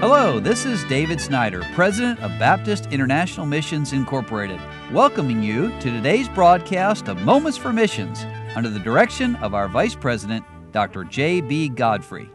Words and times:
Hello, 0.00 0.40
this 0.40 0.64
is 0.64 0.82
David 0.84 1.20
Snyder, 1.20 1.62
President 1.74 2.18
of 2.20 2.30
Baptist 2.38 2.86
International 2.86 3.44
Missions 3.44 3.92
Incorporated, 3.92 4.58
welcoming 4.92 5.42
you 5.42 5.68
to 5.80 5.90
today's 5.90 6.26
broadcast 6.26 7.06
of 7.08 7.20
Moments 7.20 7.58
for 7.58 7.70
Missions 7.70 8.24
under 8.56 8.70
the 8.70 8.78
direction 8.78 9.36
of 9.36 9.52
our 9.52 9.68
Vice 9.68 9.94
President, 9.94 10.42
Dr. 10.72 11.04
J.B. 11.04 11.68
Godfrey. 11.68 12.30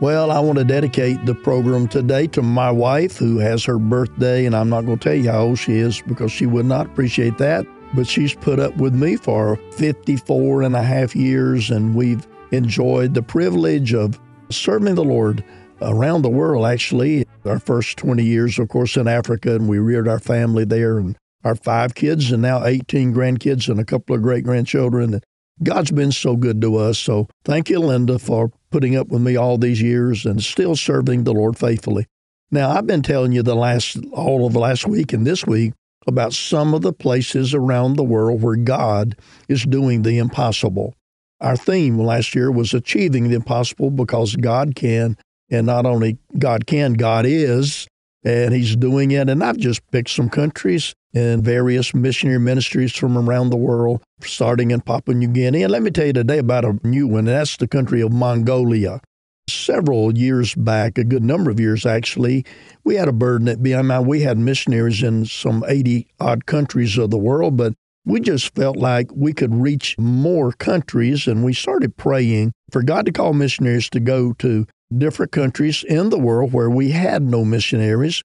Well, 0.00 0.30
I 0.30 0.38
want 0.38 0.58
to 0.58 0.64
dedicate 0.64 1.26
the 1.26 1.34
program 1.34 1.88
today 1.88 2.28
to 2.28 2.40
my 2.40 2.70
wife 2.70 3.16
who 3.16 3.38
has 3.38 3.64
her 3.64 3.80
birthday, 3.80 4.46
and 4.46 4.54
I'm 4.54 4.68
not 4.68 4.82
going 4.82 5.00
to 5.00 5.02
tell 5.02 5.18
you 5.18 5.28
how 5.28 5.40
old 5.40 5.58
she 5.58 5.78
is 5.78 6.00
because 6.02 6.30
she 6.30 6.46
would 6.46 6.66
not 6.66 6.86
appreciate 6.86 7.36
that. 7.38 7.66
But 7.96 8.06
she's 8.06 8.36
put 8.36 8.60
up 8.60 8.76
with 8.76 8.94
me 8.94 9.16
for 9.16 9.56
54 9.72 10.62
and 10.62 10.76
a 10.76 10.84
half 10.84 11.16
years, 11.16 11.68
and 11.68 11.96
we've 11.96 12.28
enjoyed 12.52 13.14
the 13.14 13.22
privilege 13.22 13.92
of 13.92 14.20
serving 14.50 14.94
the 14.94 15.02
Lord 15.02 15.42
around 15.80 16.22
the 16.22 16.30
world, 16.30 16.66
actually. 16.66 17.26
Our 17.44 17.58
first 17.58 17.96
20 17.98 18.24
years, 18.24 18.58
of 18.58 18.68
course, 18.68 18.96
in 18.96 19.08
Africa, 19.08 19.54
and 19.54 19.68
we 19.68 19.78
reared 19.78 20.08
our 20.08 20.18
family 20.18 20.64
there 20.64 20.98
and 20.98 21.16
our 21.44 21.54
five 21.54 21.94
kids, 21.94 22.32
and 22.32 22.42
now 22.42 22.64
18 22.64 23.14
grandkids 23.14 23.68
and 23.68 23.78
a 23.78 23.84
couple 23.84 24.16
of 24.16 24.22
great 24.22 24.44
grandchildren. 24.44 25.14
And 25.14 25.24
God's 25.62 25.90
been 25.90 26.12
so 26.12 26.36
good 26.36 26.60
to 26.60 26.76
us. 26.76 26.98
So 26.98 27.28
thank 27.44 27.70
you, 27.70 27.78
Linda, 27.78 28.18
for 28.18 28.50
putting 28.70 28.96
up 28.96 29.08
with 29.08 29.22
me 29.22 29.36
all 29.36 29.56
these 29.56 29.80
years 29.80 30.26
and 30.26 30.42
still 30.42 30.76
serving 30.76 31.24
the 31.24 31.32
Lord 31.32 31.56
faithfully. 31.56 32.06
Now, 32.50 32.70
I've 32.70 32.86
been 32.86 33.02
telling 33.02 33.32
you 33.32 33.42
the 33.42 33.56
last, 33.56 33.96
all 34.12 34.46
of 34.46 34.54
last 34.54 34.86
week 34.86 35.12
and 35.12 35.26
this 35.26 35.46
week 35.46 35.72
about 36.06 36.32
some 36.32 36.74
of 36.74 36.82
the 36.82 36.92
places 36.92 37.54
around 37.54 37.94
the 37.94 38.04
world 38.04 38.42
where 38.42 38.56
God 38.56 39.16
is 39.48 39.64
doing 39.64 40.02
the 40.02 40.18
impossible. 40.18 40.94
Our 41.40 41.56
theme 41.56 41.98
last 41.98 42.34
year 42.34 42.50
was 42.50 42.72
achieving 42.72 43.28
the 43.28 43.36
impossible 43.36 43.90
because 43.90 44.36
God 44.36 44.74
can 44.74 45.16
and 45.50 45.66
not 45.66 45.86
only 45.86 46.18
God 46.38 46.66
can, 46.66 46.94
God 46.94 47.26
is, 47.26 47.86
and 48.24 48.54
He's 48.54 48.76
doing 48.76 49.10
it. 49.12 49.28
And 49.28 49.42
I've 49.42 49.56
just 49.56 49.88
picked 49.90 50.10
some 50.10 50.28
countries 50.28 50.94
and 51.14 51.42
various 51.42 51.94
missionary 51.94 52.38
ministries 52.38 52.94
from 52.94 53.16
around 53.16 53.50
the 53.50 53.56
world, 53.56 54.02
starting 54.20 54.70
in 54.70 54.80
Papua 54.82 55.16
New 55.16 55.28
Guinea. 55.28 55.62
And 55.62 55.72
let 55.72 55.82
me 55.82 55.90
tell 55.90 56.06
you 56.06 56.12
today 56.12 56.38
about 56.38 56.64
a 56.64 56.78
new 56.84 57.06
one, 57.06 57.20
and 57.20 57.28
that's 57.28 57.56
the 57.56 57.68
country 57.68 58.02
of 58.02 58.12
Mongolia. 58.12 59.00
Several 59.48 60.16
years 60.16 60.54
back, 60.54 60.98
a 60.98 61.04
good 61.04 61.22
number 61.22 61.50
of 61.50 61.60
years 61.60 61.86
actually, 61.86 62.44
we 62.84 62.96
had 62.96 63.08
a 63.08 63.12
burden 63.12 63.48
at 63.48 63.60
BIMI. 63.60 64.04
We 64.04 64.22
had 64.22 64.38
missionaries 64.38 65.02
in 65.02 65.24
some 65.24 65.64
80 65.66 66.08
odd 66.18 66.46
countries 66.46 66.98
of 66.98 67.10
the 67.10 67.18
world, 67.18 67.56
but 67.56 67.72
we 68.04 68.20
just 68.20 68.54
felt 68.54 68.76
like 68.76 69.08
we 69.14 69.32
could 69.32 69.54
reach 69.54 69.96
more 69.98 70.52
countries, 70.52 71.26
and 71.26 71.44
we 71.44 71.52
started 71.52 71.96
praying 71.96 72.52
for 72.70 72.82
God 72.82 73.06
to 73.06 73.12
call 73.12 73.32
missionaries 73.32 73.88
to 73.90 74.00
go 74.00 74.32
to 74.34 74.66
different 74.96 75.32
countries 75.32 75.84
in 75.84 76.10
the 76.10 76.18
world 76.18 76.52
where 76.52 76.70
we 76.70 76.90
had 76.90 77.22
no 77.22 77.44
missionaries. 77.44 78.22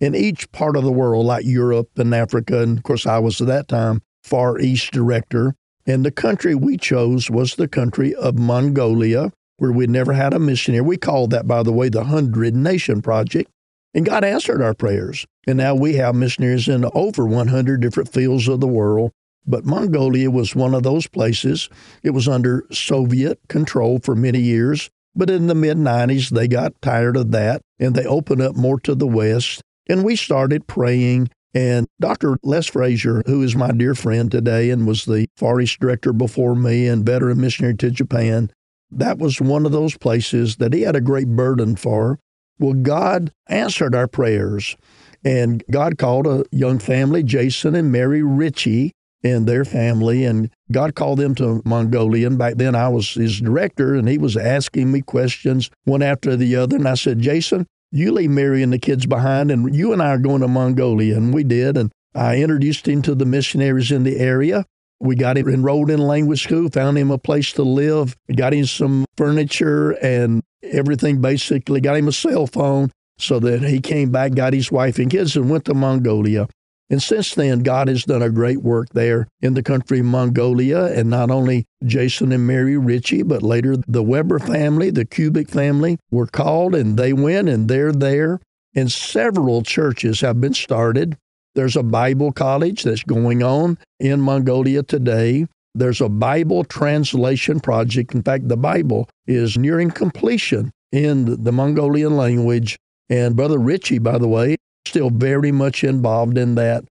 In 0.00 0.14
each 0.14 0.50
part 0.50 0.76
of 0.76 0.84
the 0.84 0.92
world, 0.92 1.26
like 1.26 1.44
Europe 1.44 1.90
and 1.96 2.14
Africa, 2.14 2.62
and 2.62 2.78
of 2.78 2.84
course, 2.84 3.06
I 3.06 3.18
was 3.18 3.40
at 3.40 3.46
that 3.46 3.68
time 3.68 4.02
Far 4.22 4.58
East 4.58 4.92
director. 4.92 5.54
And 5.86 6.04
the 6.04 6.10
country 6.10 6.54
we 6.54 6.76
chose 6.76 7.30
was 7.30 7.54
the 7.54 7.68
country 7.68 8.14
of 8.14 8.38
Mongolia, 8.38 9.32
where 9.56 9.72
we'd 9.72 9.90
never 9.90 10.12
had 10.12 10.32
a 10.32 10.38
missionary. 10.38 10.82
We 10.82 10.96
called 10.96 11.30
that, 11.30 11.46
by 11.46 11.62
the 11.62 11.72
way, 11.72 11.88
the 11.88 12.04
Hundred 12.04 12.54
Nation 12.54 13.02
Project. 13.02 13.50
And 13.94 14.06
God 14.06 14.24
answered 14.24 14.62
our 14.62 14.74
prayers. 14.74 15.26
And 15.46 15.58
now 15.58 15.74
we 15.74 15.94
have 15.94 16.14
missionaries 16.14 16.68
in 16.68 16.84
over 16.94 17.26
100 17.26 17.80
different 17.80 18.12
fields 18.12 18.48
of 18.48 18.60
the 18.60 18.68
world. 18.68 19.10
But 19.44 19.64
Mongolia 19.64 20.30
was 20.30 20.54
one 20.54 20.72
of 20.72 20.84
those 20.84 21.08
places. 21.08 21.68
It 22.02 22.10
was 22.10 22.28
under 22.28 22.64
Soviet 22.70 23.40
control 23.48 23.98
for 23.98 24.14
many 24.14 24.40
years. 24.40 24.88
But 25.14 25.30
in 25.30 25.46
the 25.46 25.54
mid 25.54 25.76
90s, 25.76 26.30
they 26.30 26.48
got 26.48 26.80
tired 26.80 27.16
of 27.16 27.30
that 27.32 27.62
and 27.78 27.94
they 27.94 28.06
opened 28.06 28.42
up 28.42 28.56
more 28.56 28.80
to 28.80 28.94
the 28.94 29.06
West. 29.06 29.62
And 29.88 30.04
we 30.04 30.16
started 30.16 30.66
praying. 30.66 31.30
And 31.54 31.86
Dr. 32.00 32.38
Les 32.42 32.66
Frazier, 32.66 33.22
who 33.26 33.42
is 33.42 33.54
my 33.54 33.72
dear 33.72 33.94
friend 33.94 34.30
today 34.30 34.70
and 34.70 34.86
was 34.86 35.04
the 35.04 35.26
Far 35.36 35.60
East 35.60 35.80
director 35.80 36.14
before 36.14 36.54
me 36.54 36.86
and 36.86 37.04
veteran 37.04 37.40
missionary 37.40 37.76
to 37.76 37.90
Japan, 37.90 38.50
that 38.90 39.18
was 39.18 39.40
one 39.40 39.66
of 39.66 39.72
those 39.72 39.96
places 39.98 40.56
that 40.56 40.72
he 40.72 40.82
had 40.82 40.96
a 40.96 41.00
great 41.00 41.28
burden 41.28 41.76
for. 41.76 42.18
Well, 42.58 42.74
God 42.74 43.32
answered 43.48 43.94
our 43.94 44.08
prayers. 44.08 44.76
And 45.24 45.62
God 45.70 45.98
called 45.98 46.26
a 46.26 46.44
young 46.50 46.78
family, 46.78 47.22
Jason 47.22 47.74
and 47.74 47.92
Mary 47.92 48.22
Ritchie, 48.22 48.92
and 49.24 49.46
their 49.46 49.64
family. 49.64 50.24
And 50.24 50.50
God 50.70 50.94
called 50.94 51.18
them 51.18 51.34
to 51.36 51.62
Mongolia. 51.64 52.26
And 52.26 52.38
back 52.38 52.54
then 52.56 52.74
I 52.74 52.88
was 52.88 53.14
his 53.14 53.40
director, 53.40 53.94
and 53.94 54.08
he 54.08 54.18
was 54.18 54.36
asking 54.36 54.92
me 54.92 55.02
questions 55.02 55.70
one 55.84 56.02
after 56.02 56.36
the 56.36 56.56
other. 56.56 56.76
And 56.76 56.88
I 56.88 56.94
said, 56.94 57.20
Jason, 57.20 57.66
you 57.90 58.12
leave 58.12 58.30
Mary 58.30 58.62
and 58.62 58.72
the 58.72 58.78
kids 58.78 59.06
behind, 59.06 59.50
and 59.50 59.74
you 59.74 59.92
and 59.92 60.02
I 60.02 60.10
are 60.10 60.18
going 60.18 60.40
to 60.40 60.48
Mongolia. 60.48 61.16
And 61.16 61.32
we 61.32 61.44
did. 61.44 61.76
And 61.76 61.92
I 62.14 62.38
introduced 62.38 62.86
him 62.86 63.02
to 63.02 63.14
the 63.14 63.26
missionaries 63.26 63.90
in 63.90 64.02
the 64.02 64.18
area. 64.18 64.64
We 65.00 65.16
got 65.16 65.36
him 65.36 65.48
enrolled 65.48 65.90
in 65.90 65.98
language 65.98 66.44
school, 66.44 66.70
found 66.70 66.96
him 66.96 67.10
a 67.10 67.18
place 67.18 67.52
to 67.54 67.64
live, 67.64 68.16
got 68.36 68.54
him 68.54 68.66
some 68.66 69.04
furniture 69.16 69.90
and 69.92 70.44
everything 70.62 71.20
basically, 71.20 71.80
got 71.80 71.96
him 71.96 72.06
a 72.06 72.12
cell 72.12 72.46
phone 72.46 72.92
so 73.18 73.40
that 73.40 73.62
he 73.62 73.80
came 73.80 74.10
back, 74.12 74.34
got 74.34 74.52
his 74.52 74.70
wife 74.70 75.00
and 75.00 75.10
kids, 75.10 75.34
and 75.36 75.50
went 75.50 75.64
to 75.64 75.74
Mongolia. 75.74 76.46
And 76.90 77.02
since 77.02 77.34
then, 77.34 77.60
God 77.60 77.88
has 77.88 78.04
done 78.04 78.22
a 78.22 78.28
great 78.28 78.62
work 78.62 78.88
there 78.90 79.26
in 79.40 79.54
the 79.54 79.62
country 79.62 80.00
of 80.00 80.04
Mongolia. 80.06 80.86
And 80.86 81.08
not 81.08 81.30
only 81.30 81.64
Jason 81.84 82.32
and 82.32 82.46
Mary 82.46 82.76
Ritchie, 82.76 83.22
but 83.22 83.42
later 83.42 83.76
the 83.88 84.02
Weber 84.02 84.38
family, 84.38 84.90
the 84.90 85.06
Kubik 85.06 85.48
family 85.48 85.98
were 86.10 86.26
called 86.26 86.74
and 86.74 86.98
they 86.98 87.12
went 87.12 87.48
and 87.48 87.68
they're 87.68 87.92
there. 87.92 88.40
And 88.74 88.92
several 88.92 89.62
churches 89.62 90.20
have 90.20 90.40
been 90.40 90.54
started. 90.54 91.16
There's 91.54 91.76
a 91.76 91.82
Bible 91.82 92.32
college 92.32 92.82
that's 92.82 93.02
going 93.02 93.42
on 93.42 93.78
in 94.00 94.20
Mongolia 94.20 94.82
today. 94.82 95.46
There's 95.74 96.00
a 96.00 96.08
Bible 96.08 96.64
translation 96.64 97.60
project. 97.60 98.14
In 98.14 98.22
fact, 98.22 98.48
the 98.48 98.56
Bible 98.56 99.08
is 99.26 99.56
nearing 99.56 99.90
completion 99.90 100.70
in 100.90 101.42
the 101.42 101.52
Mongolian 101.52 102.16
language. 102.16 102.78
And 103.08 103.36
Brother 103.36 103.58
Ritchie, 103.58 103.98
by 103.98 104.18
the 104.18 104.28
way, 104.28 104.56
still 104.86 105.10
very 105.10 105.52
much 105.52 105.84
involved 105.84 106.38
in 106.38 106.54
that. 106.56 106.84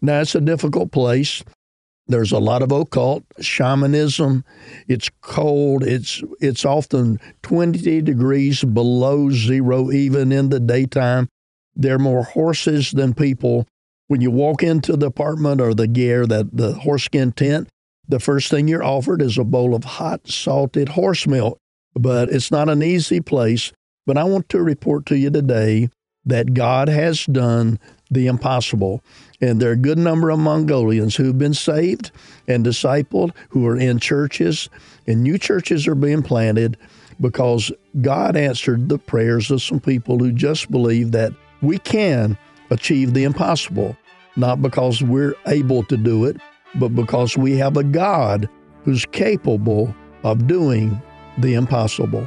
Now, 0.00 0.20
it's 0.20 0.34
a 0.34 0.40
difficult 0.40 0.92
place. 0.92 1.42
There's 2.06 2.32
a 2.32 2.38
lot 2.38 2.62
of 2.62 2.72
occult 2.72 3.24
shamanism. 3.40 4.44
It's 4.86 5.10
cold. 5.20 5.84
It's 5.84 6.22
it's 6.40 6.64
often 6.64 7.20
20 7.42 8.00
degrees 8.00 8.64
below 8.64 9.30
zero 9.30 9.90
even 9.90 10.32
in 10.32 10.48
the 10.48 10.58
daytime. 10.58 11.28
There 11.76 11.96
are 11.96 11.98
more 11.98 12.24
horses 12.24 12.92
than 12.92 13.12
people. 13.12 13.66
When 14.06 14.22
you 14.22 14.30
walk 14.30 14.62
into 14.62 14.96
the 14.96 15.06
apartment 15.06 15.60
or 15.60 15.74
the 15.74 15.86
ger, 15.86 16.26
that 16.26 16.56
the 16.56 16.72
horse-skin 16.72 17.32
tent, 17.32 17.68
the 18.08 18.18
first 18.18 18.50
thing 18.50 18.68
you're 18.68 18.82
offered 18.82 19.20
is 19.20 19.36
a 19.36 19.44
bowl 19.44 19.74
of 19.74 19.84
hot 19.84 20.26
salted 20.26 20.88
horse 20.88 21.26
milk. 21.26 21.58
But 21.94 22.30
it's 22.30 22.50
not 22.50 22.70
an 22.70 22.82
easy 22.82 23.20
place. 23.20 23.70
But 24.06 24.16
I 24.16 24.24
want 24.24 24.48
to 24.48 24.62
report 24.62 25.04
to 25.06 25.18
you 25.18 25.28
today 25.30 25.90
that 26.24 26.54
God 26.54 26.88
has 26.88 27.24
done 27.26 27.78
the 28.10 28.26
impossible. 28.26 29.02
And 29.40 29.60
there 29.60 29.70
are 29.70 29.74
a 29.74 29.76
good 29.76 29.98
number 29.98 30.30
of 30.30 30.38
Mongolians 30.38 31.16
who've 31.16 31.38
been 31.38 31.54
saved 31.54 32.10
and 32.46 32.64
discipled, 32.64 33.34
who 33.50 33.66
are 33.66 33.76
in 33.76 33.98
churches, 33.98 34.68
and 35.06 35.22
new 35.22 35.38
churches 35.38 35.86
are 35.86 35.94
being 35.94 36.22
planted 36.22 36.76
because 37.20 37.72
God 38.00 38.36
answered 38.36 38.88
the 38.88 38.98
prayers 38.98 39.50
of 39.50 39.62
some 39.62 39.80
people 39.80 40.18
who 40.18 40.32
just 40.32 40.70
believe 40.70 41.12
that 41.12 41.32
we 41.62 41.78
can 41.78 42.38
achieve 42.70 43.14
the 43.14 43.24
impossible, 43.24 43.96
not 44.36 44.62
because 44.62 45.02
we're 45.02 45.34
able 45.46 45.82
to 45.84 45.96
do 45.96 46.24
it, 46.24 46.36
but 46.76 46.94
because 46.94 47.36
we 47.36 47.56
have 47.56 47.76
a 47.76 47.84
God 47.84 48.48
who's 48.84 49.04
capable 49.06 49.94
of 50.22 50.46
doing 50.46 51.00
the 51.38 51.54
impossible. 51.54 52.26